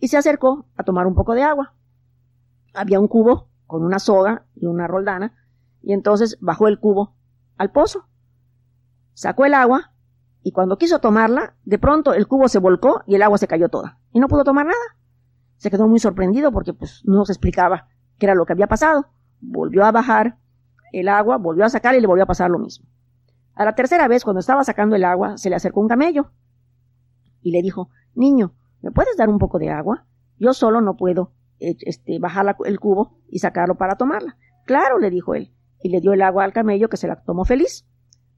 y 0.00 0.08
se 0.08 0.16
acercó 0.16 0.66
a 0.74 0.82
tomar 0.82 1.06
un 1.06 1.14
poco 1.14 1.34
de 1.34 1.44
agua. 1.44 1.74
Había 2.74 2.98
un 2.98 3.06
cubo 3.06 3.46
con 3.68 3.84
una 3.84 4.00
soga 4.00 4.46
y 4.56 4.66
una 4.66 4.88
roldana 4.88 5.32
y 5.80 5.92
entonces 5.92 6.38
bajó 6.40 6.66
el 6.66 6.80
cubo 6.80 7.14
al 7.56 7.70
pozo. 7.70 8.08
Sacó 9.14 9.44
el 9.44 9.54
agua 9.54 9.92
y 10.42 10.50
cuando 10.50 10.76
quiso 10.76 10.98
tomarla, 10.98 11.54
de 11.62 11.78
pronto 11.78 12.14
el 12.14 12.26
cubo 12.26 12.48
se 12.48 12.58
volcó 12.58 13.04
y 13.06 13.14
el 13.14 13.22
agua 13.22 13.38
se 13.38 13.46
cayó 13.46 13.68
toda 13.68 14.00
y 14.10 14.18
no 14.18 14.26
pudo 14.26 14.42
tomar 14.42 14.66
nada. 14.66 14.98
Se 15.56 15.70
quedó 15.70 15.86
muy 15.86 16.00
sorprendido 16.00 16.50
porque 16.50 16.72
pues 16.72 17.00
no 17.04 17.24
se 17.26 17.32
explicaba 17.32 17.86
qué 18.18 18.26
era 18.26 18.34
lo 18.34 18.44
que 18.44 18.54
había 18.54 18.66
pasado. 18.66 19.06
Volvió 19.40 19.84
a 19.84 19.92
bajar 19.92 20.38
el 20.92 21.08
agua, 21.08 21.36
volvió 21.36 21.64
a 21.64 21.68
sacar 21.68 21.94
y 21.94 22.00
le 22.00 22.08
volvió 22.08 22.24
a 22.24 22.26
pasar 22.26 22.50
lo 22.50 22.58
mismo. 22.58 22.88
A 23.54 23.64
la 23.64 23.74
tercera 23.74 24.08
vez, 24.08 24.24
cuando 24.24 24.40
estaba 24.40 24.64
sacando 24.64 24.96
el 24.96 25.04
agua, 25.04 25.36
se 25.36 25.50
le 25.50 25.56
acercó 25.56 25.80
un 25.80 25.88
camello 25.88 26.30
y 27.42 27.50
le 27.50 27.62
dijo, 27.62 27.90
Niño, 28.14 28.54
¿me 28.80 28.90
puedes 28.90 29.16
dar 29.16 29.28
un 29.28 29.38
poco 29.38 29.58
de 29.58 29.70
agua? 29.70 30.06
Yo 30.38 30.52
solo 30.54 30.80
no 30.80 30.96
puedo 30.96 31.32
eh, 31.58 31.76
este, 31.80 32.18
bajar 32.18 32.56
el 32.64 32.80
cubo 32.80 33.18
y 33.28 33.38
sacarlo 33.38 33.76
para 33.76 33.96
tomarla. 33.96 34.36
Claro, 34.64 34.98
le 34.98 35.10
dijo 35.10 35.34
él, 35.34 35.52
y 35.82 35.90
le 35.90 36.00
dio 36.00 36.12
el 36.12 36.22
agua 36.22 36.44
al 36.44 36.52
camello 36.52 36.88
que 36.88 36.96
se 36.96 37.08
la 37.08 37.16
tomó 37.22 37.44
feliz. 37.44 37.86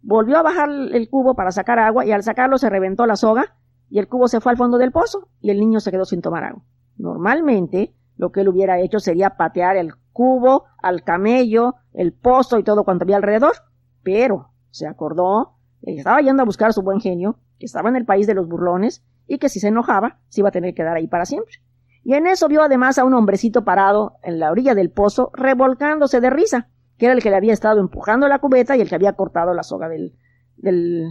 Volvió 0.02 0.38
a 0.38 0.42
bajar 0.42 0.68
el 0.70 1.08
cubo 1.08 1.34
para 1.34 1.50
sacar 1.50 1.78
agua 1.78 2.04
y 2.04 2.12
al 2.12 2.22
sacarlo 2.22 2.58
se 2.58 2.68
reventó 2.68 3.06
la 3.06 3.16
soga 3.16 3.56
y 3.88 3.98
el 3.98 4.08
cubo 4.08 4.28
se 4.28 4.40
fue 4.40 4.52
al 4.52 4.58
fondo 4.58 4.78
del 4.78 4.92
pozo 4.92 5.28
y 5.40 5.50
el 5.50 5.58
niño 5.58 5.80
se 5.80 5.90
quedó 5.90 6.04
sin 6.04 6.20
tomar 6.20 6.44
agua. 6.44 6.64
Normalmente, 6.96 7.94
lo 8.16 8.30
que 8.30 8.42
él 8.42 8.48
hubiera 8.48 8.80
hecho 8.80 8.98
sería 8.98 9.36
patear 9.36 9.76
el 9.76 9.94
cubo, 10.12 10.64
al 10.82 11.02
camello, 11.02 11.76
el 11.92 12.12
pozo 12.12 12.58
y 12.58 12.64
todo 12.64 12.84
cuanto 12.84 13.04
había 13.04 13.16
alrededor, 13.16 13.54
pero 14.02 14.53
se 14.74 14.88
acordó 14.88 15.54
que 15.84 15.94
estaba 15.94 16.20
yendo 16.20 16.42
a 16.42 16.46
buscar 16.46 16.72
su 16.72 16.82
buen 16.82 16.98
genio, 17.00 17.38
que 17.60 17.66
estaba 17.66 17.88
en 17.88 17.94
el 17.94 18.04
país 18.04 18.26
de 18.26 18.34
los 18.34 18.48
burlones 18.48 19.04
y 19.28 19.38
que 19.38 19.48
si 19.48 19.60
se 19.60 19.68
enojaba 19.68 20.18
se 20.28 20.40
iba 20.40 20.48
a 20.48 20.52
tener 20.52 20.72
que 20.72 20.82
quedar 20.82 20.96
ahí 20.96 21.06
para 21.06 21.26
siempre. 21.26 21.54
Y 22.02 22.14
en 22.14 22.26
eso 22.26 22.48
vio 22.48 22.60
además 22.60 22.98
a 22.98 23.04
un 23.04 23.14
hombrecito 23.14 23.64
parado 23.64 24.16
en 24.24 24.40
la 24.40 24.50
orilla 24.50 24.74
del 24.74 24.90
pozo, 24.90 25.30
revolcándose 25.32 26.20
de 26.20 26.28
risa, 26.28 26.70
que 26.98 27.06
era 27.06 27.14
el 27.14 27.22
que 27.22 27.30
le 27.30 27.36
había 27.36 27.52
estado 27.52 27.80
empujando 27.80 28.26
la 28.26 28.40
cubeta 28.40 28.76
y 28.76 28.80
el 28.80 28.88
que 28.88 28.96
había 28.96 29.12
cortado 29.12 29.54
la 29.54 29.62
soga 29.62 29.88
del, 29.88 30.18
del 30.56 31.06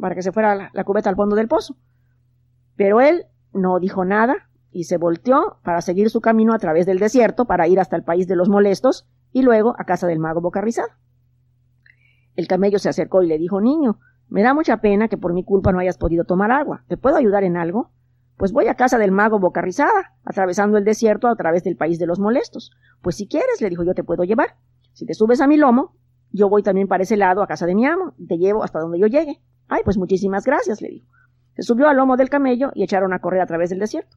para 0.00 0.14
que 0.14 0.22
se 0.22 0.32
fuera 0.32 0.54
la, 0.54 0.70
la 0.72 0.84
cubeta 0.84 1.10
al 1.10 1.16
fondo 1.16 1.36
del 1.36 1.48
pozo. 1.48 1.76
Pero 2.76 3.02
él 3.02 3.26
no 3.52 3.78
dijo 3.78 4.06
nada 4.06 4.48
y 4.70 4.84
se 4.84 4.96
volteó 4.96 5.58
para 5.62 5.82
seguir 5.82 6.08
su 6.08 6.22
camino 6.22 6.54
a 6.54 6.58
través 6.58 6.86
del 6.86 6.98
desierto 6.98 7.44
para 7.44 7.68
ir 7.68 7.78
hasta 7.78 7.96
el 7.96 8.04
país 8.04 8.26
de 8.26 8.36
los 8.36 8.48
molestos 8.48 9.06
y 9.32 9.42
luego 9.42 9.74
a 9.78 9.84
casa 9.84 10.06
del 10.06 10.18
mago 10.18 10.40
Bocarrizado. 10.40 10.88
El 12.34 12.48
camello 12.48 12.78
se 12.78 12.88
acercó 12.88 13.22
y 13.22 13.26
le 13.26 13.38
dijo 13.38 13.60
Niño, 13.60 13.98
me 14.28 14.42
da 14.42 14.54
mucha 14.54 14.78
pena 14.78 15.08
que 15.08 15.18
por 15.18 15.34
mi 15.34 15.44
culpa 15.44 15.72
no 15.72 15.78
hayas 15.78 15.98
podido 15.98 16.24
tomar 16.24 16.50
agua. 16.50 16.84
¿Te 16.88 16.96
puedo 16.96 17.16
ayudar 17.16 17.44
en 17.44 17.56
algo? 17.56 17.90
Pues 18.36 18.52
voy 18.52 18.66
a 18.68 18.74
casa 18.74 18.98
del 18.98 19.12
mago 19.12 19.38
Bocarrizada, 19.38 20.14
atravesando 20.24 20.78
el 20.78 20.84
desierto 20.84 21.28
a 21.28 21.36
través 21.36 21.64
del 21.64 21.76
país 21.76 21.98
de 21.98 22.06
los 22.06 22.18
molestos. 22.18 22.72
Pues 23.02 23.16
si 23.16 23.28
quieres, 23.28 23.60
le 23.60 23.68
dijo 23.68 23.84
yo 23.84 23.94
te 23.94 24.04
puedo 24.04 24.24
llevar. 24.24 24.56
Si 24.94 25.06
te 25.06 25.14
subes 25.14 25.40
a 25.40 25.46
mi 25.46 25.56
lomo, 25.56 25.96
yo 26.30 26.48
voy 26.48 26.62
también 26.62 26.88
para 26.88 27.02
ese 27.02 27.16
lado 27.16 27.42
a 27.42 27.46
casa 27.46 27.66
de 27.66 27.74
mi 27.74 27.86
amo, 27.86 28.14
te 28.26 28.38
llevo 28.38 28.64
hasta 28.64 28.80
donde 28.80 28.98
yo 28.98 29.06
llegue. 29.06 29.42
Ay, 29.68 29.82
pues 29.84 29.98
muchísimas 29.98 30.44
gracias, 30.44 30.80
le 30.80 30.88
dijo. 30.88 31.08
Se 31.54 31.62
subió 31.62 31.88
al 31.88 31.96
lomo 31.96 32.16
del 32.16 32.30
camello 32.30 32.70
y 32.74 32.82
echaron 32.82 33.12
a 33.12 33.20
correr 33.20 33.42
a 33.42 33.46
través 33.46 33.68
del 33.70 33.78
desierto. 33.78 34.16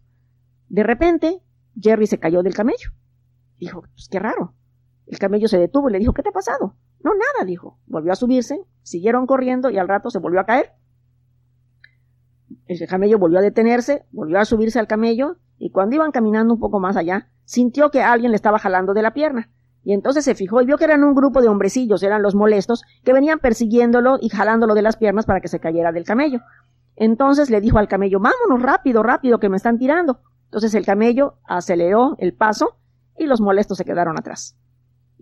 De 0.70 0.84
repente, 0.84 1.42
Jerry 1.80 2.08
se 2.08 2.20
cayó 2.20 2.42
del 2.42 2.54
camello. 2.54 2.92
Dijo, 3.60 3.82
pues 3.82 4.08
qué 4.10 4.20
raro. 4.20 4.54
El 5.08 5.20
camello 5.20 5.48
se 5.48 5.60
detuvo 5.60 5.90
y 5.90 5.94
le 5.94 6.00
dijo, 6.00 6.14
¿qué 6.14 6.24
te 6.24 6.30
ha 6.30 6.34
pasado? 6.34 6.76
No, 7.06 7.12
nada, 7.14 7.46
dijo. 7.46 7.78
Volvió 7.86 8.12
a 8.12 8.16
subirse, 8.16 8.66
siguieron 8.82 9.28
corriendo 9.28 9.70
y 9.70 9.78
al 9.78 9.88
rato 9.88 10.10
se 10.10 10.18
volvió 10.18 10.40
a 10.40 10.46
caer. 10.48 10.72
El 12.66 12.88
camello 12.88 13.20
volvió 13.20 13.38
a 13.38 13.44
detenerse, 13.44 14.08
volvió 14.12 14.40
a 14.40 14.46
subirse 14.46 14.80
al 14.80 14.88
camello 14.88 15.38
y 15.60 15.70
cuando 15.70 15.98
iban 15.98 16.12
caminando 16.12 16.56
un 16.56 16.60
poco 16.60 16.80
más 16.80 16.98
allá, 16.98 17.30
sintió 17.44 17.92
que 17.92 18.02
alguien 18.02 18.32
le 18.32 18.36
estaba 18.36 18.58
jalando 18.58 18.96
de 18.96 19.04
la 19.04 19.14
pierna. 19.14 19.52
Y 19.84 19.94
entonces 19.94 20.26
se 20.26 20.34
fijó 20.34 20.64
y 20.64 20.66
vio 20.66 20.80
que 20.80 20.86
eran 20.86 21.04
un 21.04 21.14
grupo 21.14 21.44
de 21.44 21.48
hombrecillos, 21.48 22.02
eran 22.02 22.24
los 22.24 22.34
molestos, 22.34 22.82
que 23.04 23.14
venían 23.14 23.38
persiguiéndolo 23.38 24.18
y 24.20 24.30
jalándolo 24.30 24.74
de 24.74 24.82
las 24.82 24.98
piernas 24.98 25.28
para 25.28 25.42
que 25.42 25.48
se 25.48 25.60
cayera 25.60 25.92
del 25.92 26.06
camello. 26.06 26.40
Entonces 26.96 27.52
le 27.52 27.62
dijo 27.62 27.78
al 27.78 27.88
camello, 27.88 28.20
vámonos 28.20 28.64
rápido, 28.64 29.04
rápido, 29.04 29.40
que 29.40 29.50
me 29.50 29.58
están 29.58 29.78
tirando. 29.78 30.22
Entonces 30.46 30.74
el 30.74 30.88
camello 30.88 31.36
aceleró 31.48 32.16
el 32.18 32.34
paso 32.34 32.80
y 33.16 33.28
los 33.28 33.42
molestos 33.42 33.78
se 33.78 33.86
quedaron 33.86 34.18
atrás. 34.18 34.58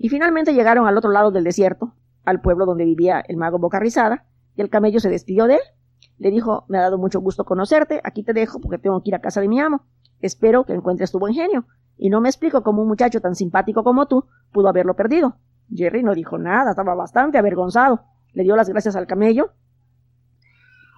Y 0.04 0.10
finalmente 0.10 0.54
llegaron 0.54 0.86
al 0.86 0.98
otro 0.98 1.12
lado 1.12 1.32
del 1.32 1.46
desierto, 1.46 1.94
al 2.26 2.42
pueblo 2.42 2.66
donde 2.66 2.84
vivía 2.84 3.24
el 3.26 3.38
mago 3.38 3.58
Boca 3.58 3.80
Rizada, 3.80 4.26
y 4.54 4.60
el 4.60 4.70
camello 4.70 5.00
se 5.00 5.10
despidió 5.10 5.48
de 5.48 5.54
él. 5.54 5.62
Le 6.18 6.30
dijo, 6.30 6.66
me 6.68 6.78
ha 6.78 6.82
dado 6.82 6.98
mucho 6.98 7.22
gusto 7.22 7.46
conocerte, 7.46 8.02
aquí 8.04 8.22
te 8.22 8.34
dejo 8.34 8.60
porque 8.60 8.78
tengo 8.78 9.02
que 9.02 9.12
ir 9.12 9.16
a 9.16 9.22
casa 9.22 9.40
de 9.40 9.48
mi 9.48 9.62
amo. 9.62 9.86
Espero 10.20 10.66
que 10.66 10.74
encuentres 10.74 11.14
tu 11.14 11.20
buen 11.20 11.34
genio. 11.34 11.68
Y 11.96 12.10
no 12.10 12.20
me 12.20 12.28
explico 12.28 12.64
cómo 12.64 12.82
un 12.82 12.90
muchacho 12.90 13.22
tan 13.22 13.34
simpático 13.34 13.86
como 13.86 14.06
tú 14.06 14.26
pudo 14.52 14.68
haberlo 14.68 14.94
perdido. 14.98 15.38
Jerry 15.74 16.04
no 16.04 16.14
dijo 16.14 16.38
nada, 16.38 16.72
estaba 16.72 16.96
bastante 16.96 17.38
avergonzado. 17.38 18.02
Le 18.34 18.44
dio 18.44 18.58
las 18.58 18.68
gracias 18.68 18.98
al 18.98 19.08
camello 19.08 19.52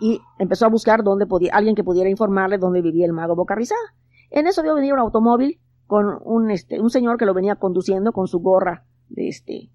y 0.02 0.20
empezó 0.40 0.66
a 0.66 0.70
buscar 0.70 1.04
dónde 1.04 1.28
podía, 1.28 1.52
alguien 1.54 1.76
que 1.76 1.84
pudiera 1.84 2.10
informarle 2.10 2.58
dónde 2.58 2.82
vivía 2.82 3.06
el 3.06 3.14
mago 3.14 3.36
Boca 3.36 3.54
Rizada. 3.54 3.94
En 4.32 4.48
eso 4.48 4.64
vio 4.64 4.74
venir 4.74 4.94
un 4.94 5.00
automóvil 5.00 5.60
con 5.86 6.18
un, 6.24 6.50
este, 6.50 6.82
un 6.82 6.90
señor 6.90 7.18
que 7.18 7.28
lo 7.28 7.36
venía 7.36 7.58
conduciendo 7.58 8.12
con 8.12 8.28
su 8.28 8.40
gorra 8.40 8.84
de 9.10 9.28
este, 9.28 9.70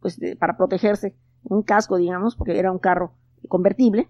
pues 0.00 0.18
para 0.38 0.56
protegerse, 0.56 1.16
un 1.44 1.62
casco, 1.62 1.96
digamos, 1.96 2.36
porque 2.36 2.58
era 2.58 2.72
un 2.72 2.78
carro 2.78 3.14
convertible. 3.48 4.08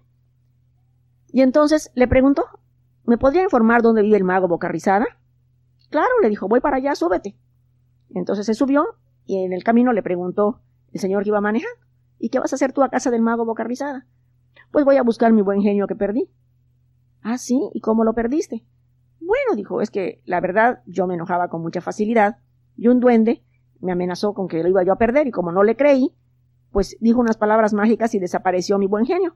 Y 1.27 1.41
entonces 1.41 1.91
le 1.95 2.07
preguntó, 2.07 2.45
¿me 3.05 3.17
podría 3.17 3.43
informar 3.43 3.81
dónde 3.81 4.01
vive 4.01 4.17
el 4.17 4.23
mago 4.23 4.47
Boca 4.47 4.67
Rizada? 4.67 5.05
Claro, 5.89 6.11
le 6.21 6.29
dijo, 6.29 6.47
voy 6.47 6.59
para 6.59 6.77
allá, 6.77 6.95
súbete. 6.95 7.35
Entonces 8.09 8.45
se 8.45 8.53
subió 8.53 8.85
y 9.25 9.43
en 9.43 9.53
el 9.53 9.63
camino 9.63 9.93
le 9.93 10.03
preguntó 10.03 10.61
el 10.91 10.99
señor 10.99 11.23
que 11.23 11.29
iba 11.29 11.41
manejando, 11.41 11.79
¿y 12.19 12.29
qué 12.29 12.39
vas 12.39 12.53
a 12.53 12.55
hacer 12.55 12.71
tú 12.71 12.83
a 12.83 12.89
casa 12.89 13.09
del 13.09 13.21
mago 13.21 13.45
Boca 13.45 13.63
Rizada? 13.63 14.05
Pues 14.71 14.85
voy 14.85 14.97
a 14.97 15.03
buscar 15.03 15.33
mi 15.33 15.41
buen 15.41 15.61
genio 15.61 15.87
que 15.87 15.95
perdí. 15.95 16.29
Ah, 17.21 17.37
sí, 17.37 17.69
¿y 17.73 17.79
cómo 17.79 18.03
lo 18.03 18.13
perdiste? 18.13 18.65
Bueno, 19.19 19.55
dijo, 19.55 19.81
es 19.81 19.89
que 19.89 20.21
la 20.25 20.41
verdad 20.41 20.83
yo 20.85 21.07
me 21.07 21.15
enojaba 21.15 21.47
con 21.49 21.61
mucha 21.61 21.81
facilidad 21.81 22.37
y 22.75 22.89
un 22.89 22.99
duende 22.99 23.43
me 23.83 23.91
amenazó 23.91 24.33
con 24.33 24.47
que 24.47 24.63
lo 24.63 24.69
iba 24.69 24.83
yo 24.83 24.93
a 24.93 24.97
perder 24.97 25.27
y 25.27 25.31
como 25.31 25.51
no 25.51 25.63
le 25.63 25.75
creí, 25.75 26.13
pues 26.71 26.97
dijo 26.99 27.19
unas 27.19 27.37
palabras 27.37 27.73
mágicas 27.73 28.15
y 28.15 28.19
desapareció 28.19 28.79
mi 28.79 28.87
buen 28.87 29.05
genio. 29.05 29.35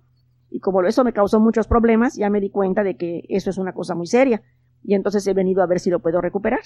Y 0.50 0.60
como 0.60 0.82
eso 0.84 1.04
me 1.04 1.13
causó 1.13 1.39
muchos 1.39 1.68
problemas, 1.68 2.16
ya 2.16 2.30
me 2.30 2.39
di 2.39 2.50
cuenta 2.50 2.84
de 2.84 2.96
que 2.96 3.24
eso 3.30 3.50
es 3.50 3.58
una 3.58 3.74
cosa 3.74 3.96
muy 3.96 4.08
seria 4.08 4.42
y 4.84 4.96
entonces 4.96 5.27
he 5.27 5.34
venido 5.34 5.62
a 5.62 5.68
ver 5.68 5.80
si 5.80 5.89
lo 5.89 6.00
puedo 6.00 6.22
recuperar. 6.22 6.62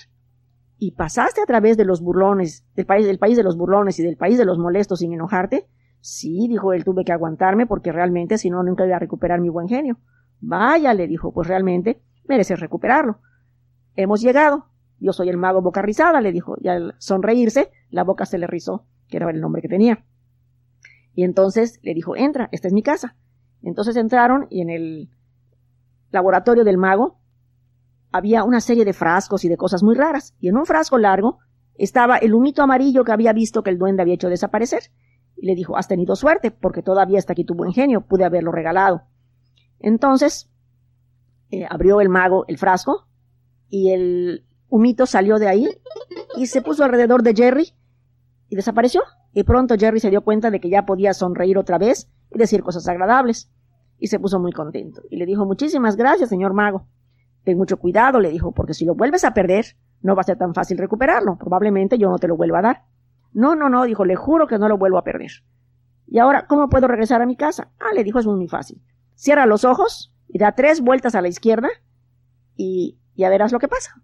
¿Y 0.78 0.92
pasaste 0.92 1.42
a 1.42 1.46
través 1.46 1.78
de 1.78 1.86
los 1.86 2.02
burlones, 2.02 2.66
del 2.76 2.86
país, 2.86 3.06
del 3.06 3.20
país 3.20 3.38
de 3.38 3.44
los 3.44 3.58
burlones 3.58 4.00
y 4.00 4.04
del 4.04 4.18
país 4.18 4.38
de 4.38 4.46
los 4.46 4.58
molestos 4.58 5.00
sin 5.00 5.14
enojarte? 5.14 5.68
Sí, 6.00 6.48
dijo 6.48 6.74
él, 6.74 6.84
tuve 6.84 7.04
que 7.04 7.12
aguantarme 7.12 7.68
porque 7.68 7.92
realmente 7.92 8.38
si 8.38 8.50
no 8.50 8.64
nunca 8.64 8.86
iba 8.86 8.96
a 8.96 9.00
recuperar 9.00 9.42
mi 9.42 9.50
buen 9.50 9.68
genio. 9.68 10.00
Vaya, 10.40 10.94
le 10.94 11.08
dijo, 11.08 11.32
pues 11.34 11.48
realmente 11.48 12.02
mereces 12.28 12.60
recuperarlo. 12.60 13.20
Hemos 13.96 14.22
llegado. 14.22 14.71
Yo 15.02 15.14
soy 15.14 15.30
el 15.30 15.38
mago 15.38 15.64
boca 15.64 15.82
rizada, 15.82 16.22
le 16.22 16.32
dijo, 16.32 16.56
y 16.62 16.68
al 16.68 16.94
sonreírse, 17.00 17.72
la 17.90 18.04
boca 18.04 18.26
se 18.28 18.38
le 18.38 18.46
rizó, 18.46 18.86
que 19.08 19.18
era 19.18 19.30
el 19.32 19.42
nombre 19.42 19.62
que 19.62 19.68
tenía. 19.68 20.06
Y 21.16 21.24
entonces 21.24 21.80
le 21.82 21.96
dijo, 21.96 22.16
entra, 22.16 22.50
esta 22.52 22.68
es 22.68 22.74
mi 22.74 22.84
casa. 22.84 23.16
Entonces 23.64 23.96
entraron 23.96 24.46
y 24.52 24.62
en 24.62 24.70
el 24.70 25.10
laboratorio 26.12 26.64
del 26.64 26.78
mago 26.78 27.20
había 28.12 28.44
una 28.44 28.62
serie 28.62 28.86
de 28.86 28.94
frascos 28.94 29.44
y 29.44 29.50
de 29.50 29.58
cosas 29.58 29.82
muy 29.82 29.96
raras, 29.96 30.36
y 30.40 30.50
en 30.50 30.58
un 30.58 30.66
frasco 30.66 30.98
largo 31.00 31.40
estaba 31.76 32.18
el 32.18 32.36
humito 32.36 32.62
amarillo 32.62 33.04
que 33.04 33.12
había 33.12 33.34
visto 33.34 33.64
que 33.64 33.72
el 33.72 33.80
duende 33.80 34.04
había 34.04 34.14
hecho 34.14 34.30
desaparecer. 34.30 34.84
Y 35.36 35.48
le 35.48 35.56
dijo, 35.56 35.78
has 35.78 35.88
tenido 35.88 36.16
suerte, 36.16 36.52
porque 36.52 36.84
todavía 36.84 37.18
está 37.18 37.34
aquí 37.34 37.44
tu 37.44 37.56
buen 37.56 37.74
genio, 37.74 38.02
pude 38.02 38.24
haberlo 38.24 38.52
regalado. 38.52 39.04
Entonces 39.80 40.52
eh, 41.50 41.66
abrió 41.68 42.02
el 42.02 42.10
mago 42.10 42.46
el 42.48 42.60
frasco 42.60 43.08
y 43.68 43.92
el 43.92 44.46
humito 44.72 45.06
salió 45.06 45.38
de 45.38 45.48
ahí 45.48 45.70
y 46.36 46.48
se 46.48 46.62
puso 46.64 46.84
alrededor 46.84 47.22
de 47.22 47.36
Jerry 47.36 47.74
y 48.50 48.56
desapareció. 48.56 49.04
Y 49.34 49.44
pronto 49.44 49.76
Jerry 49.78 50.00
se 50.00 50.10
dio 50.10 50.22
cuenta 50.22 50.50
de 50.50 50.60
que 50.60 50.70
ya 50.70 50.86
podía 50.86 51.14
sonreír 51.14 51.58
otra 51.58 51.78
vez 51.78 52.10
y 52.32 52.40
decir 52.40 52.64
cosas 52.64 52.88
agradables. 52.88 53.52
Y 54.00 54.08
se 54.08 54.20
puso 54.20 54.40
muy 54.40 54.52
contento. 54.52 55.04
Y 55.12 55.18
le 55.18 55.28
dijo, 55.28 55.46
muchísimas 55.46 55.96
gracias, 55.96 56.30
señor 56.30 56.54
mago. 56.54 56.88
Ten 57.44 57.58
mucho 57.58 57.78
cuidado, 57.78 58.20
le 58.20 58.30
dijo, 58.30 58.52
porque 58.52 58.74
si 58.74 58.86
lo 58.86 58.96
vuelves 58.96 59.24
a 59.24 59.34
perder, 59.34 59.66
no 60.02 60.16
va 60.16 60.22
a 60.22 60.26
ser 60.26 60.38
tan 60.38 60.56
fácil 60.56 60.78
recuperarlo. 60.78 61.38
Probablemente 61.38 61.98
yo 61.98 62.10
no 62.10 62.18
te 62.18 62.28
lo 62.28 62.36
vuelva 62.36 62.60
a 62.60 62.64
dar. 62.64 62.84
No, 63.34 63.56
no, 63.56 63.70
no, 63.70 63.84
dijo, 63.84 64.06
le 64.06 64.16
juro 64.16 64.48
que 64.48 64.58
no 64.58 64.68
lo 64.68 64.78
vuelvo 64.78 64.98
a 64.98 65.04
perder. 65.04 65.32
Y 66.08 66.18
ahora, 66.18 66.48
¿cómo 66.48 66.70
puedo 66.70 66.88
regresar 66.88 67.22
a 67.22 67.26
mi 67.26 67.36
casa? 67.36 67.72
Ah, 67.80 67.94
le 67.94 68.04
dijo, 68.04 68.20
es 68.20 68.26
muy 68.26 68.48
fácil. 68.48 68.82
Cierra 69.16 69.46
los 69.46 69.66
ojos 69.66 70.14
y 70.28 70.40
da 70.40 70.54
tres 70.54 70.82
vueltas 70.82 71.14
a 71.14 71.22
la 71.22 71.28
izquierda 71.28 71.70
y 72.56 72.98
ya 73.16 73.30
verás 73.30 73.52
lo 73.52 73.60
que 73.60 73.68
pasa. 73.68 74.02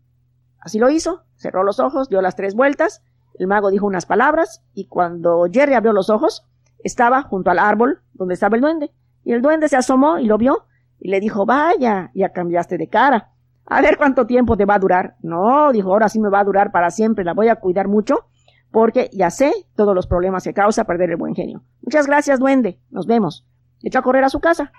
Así 0.68 0.80
lo 0.80 0.90
hizo, 0.90 1.24
cerró 1.38 1.64
los 1.64 1.80
ojos, 1.80 2.10
dio 2.10 2.22
las 2.22 2.36
tres 2.36 2.54
vueltas, 2.54 3.02
el 3.40 3.48
mago 3.48 3.72
dijo 3.72 3.86
unas 3.86 4.06
palabras 4.06 4.66
y 4.74 4.88
cuando 4.88 5.46
Jerry 5.50 5.76
abrió 5.76 5.94
los 5.94 6.10
ojos, 6.10 6.46
estaba 6.84 7.22
junto 7.22 7.50
al 7.50 7.58
árbol 7.58 8.02
donde 8.12 8.34
estaba 8.34 8.58
el 8.58 8.62
duende. 8.62 8.92
Y 9.24 9.32
el 9.32 9.42
duende 9.42 9.70
se 9.70 9.78
asomó 9.78 10.20
y 10.20 10.26
lo 10.26 10.38
vio 10.38 10.66
y 11.00 11.08
le 11.08 11.22
dijo, 11.22 11.46
vaya, 11.46 12.12
ya 12.14 12.34
cambiaste 12.34 12.78
de 12.78 12.90
cara. 12.90 13.32
A 13.66 13.80
ver 13.80 13.98
cuánto 13.98 14.26
tiempo 14.26 14.58
te 14.58 14.66
va 14.66 14.76
a 14.76 14.80
durar. 14.80 15.16
No, 15.22 15.72
dijo, 15.72 15.94
ahora 15.94 16.10
sí 16.10 16.20
me 16.20 16.28
va 16.28 16.42
a 16.42 16.44
durar 16.44 16.74
para 16.74 16.90
siempre, 16.90 17.24
la 17.24 17.34
voy 17.34 17.48
a 17.48 17.56
cuidar 17.56 17.88
mucho 17.88 18.26
porque 18.70 19.10
ya 19.14 19.30
sé 19.30 19.54
todos 19.78 19.96
los 19.96 20.06
problemas 20.06 20.44
que 20.44 20.54
causa 20.54 20.84
perder 20.84 21.12
el 21.12 21.16
buen 21.16 21.34
genio. 21.34 21.64
Muchas 21.82 22.08
gracias, 22.08 22.40
duende. 22.40 22.82
Nos 22.90 23.08
vemos. 23.08 23.48
Echó 23.84 24.00
a 24.00 24.04
correr 24.04 24.26
a 24.26 24.30
su 24.30 24.42
casa. 24.42 24.74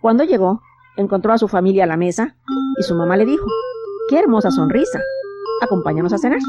Cuando 0.00 0.24
llegó, 0.24 0.62
encontró 0.96 1.34
a 1.34 1.38
su 1.38 1.46
familia 1.46 1.84
a 1.84 1.86
la 1.86 1.98
mesa 1.98 2.38
y 2.78 2.84
su 2.84 2.94
mamá 2.94 3.18
le 3.18 3.26
dijo, 3.26 3.44
¡Qué 4.08 4.18
hermosa 4.18 4.50
sonrisa! 4.50 5.00
Acompáñanos 5.60 6.14
a 6.14 6.18
cenar. 6.18 6.40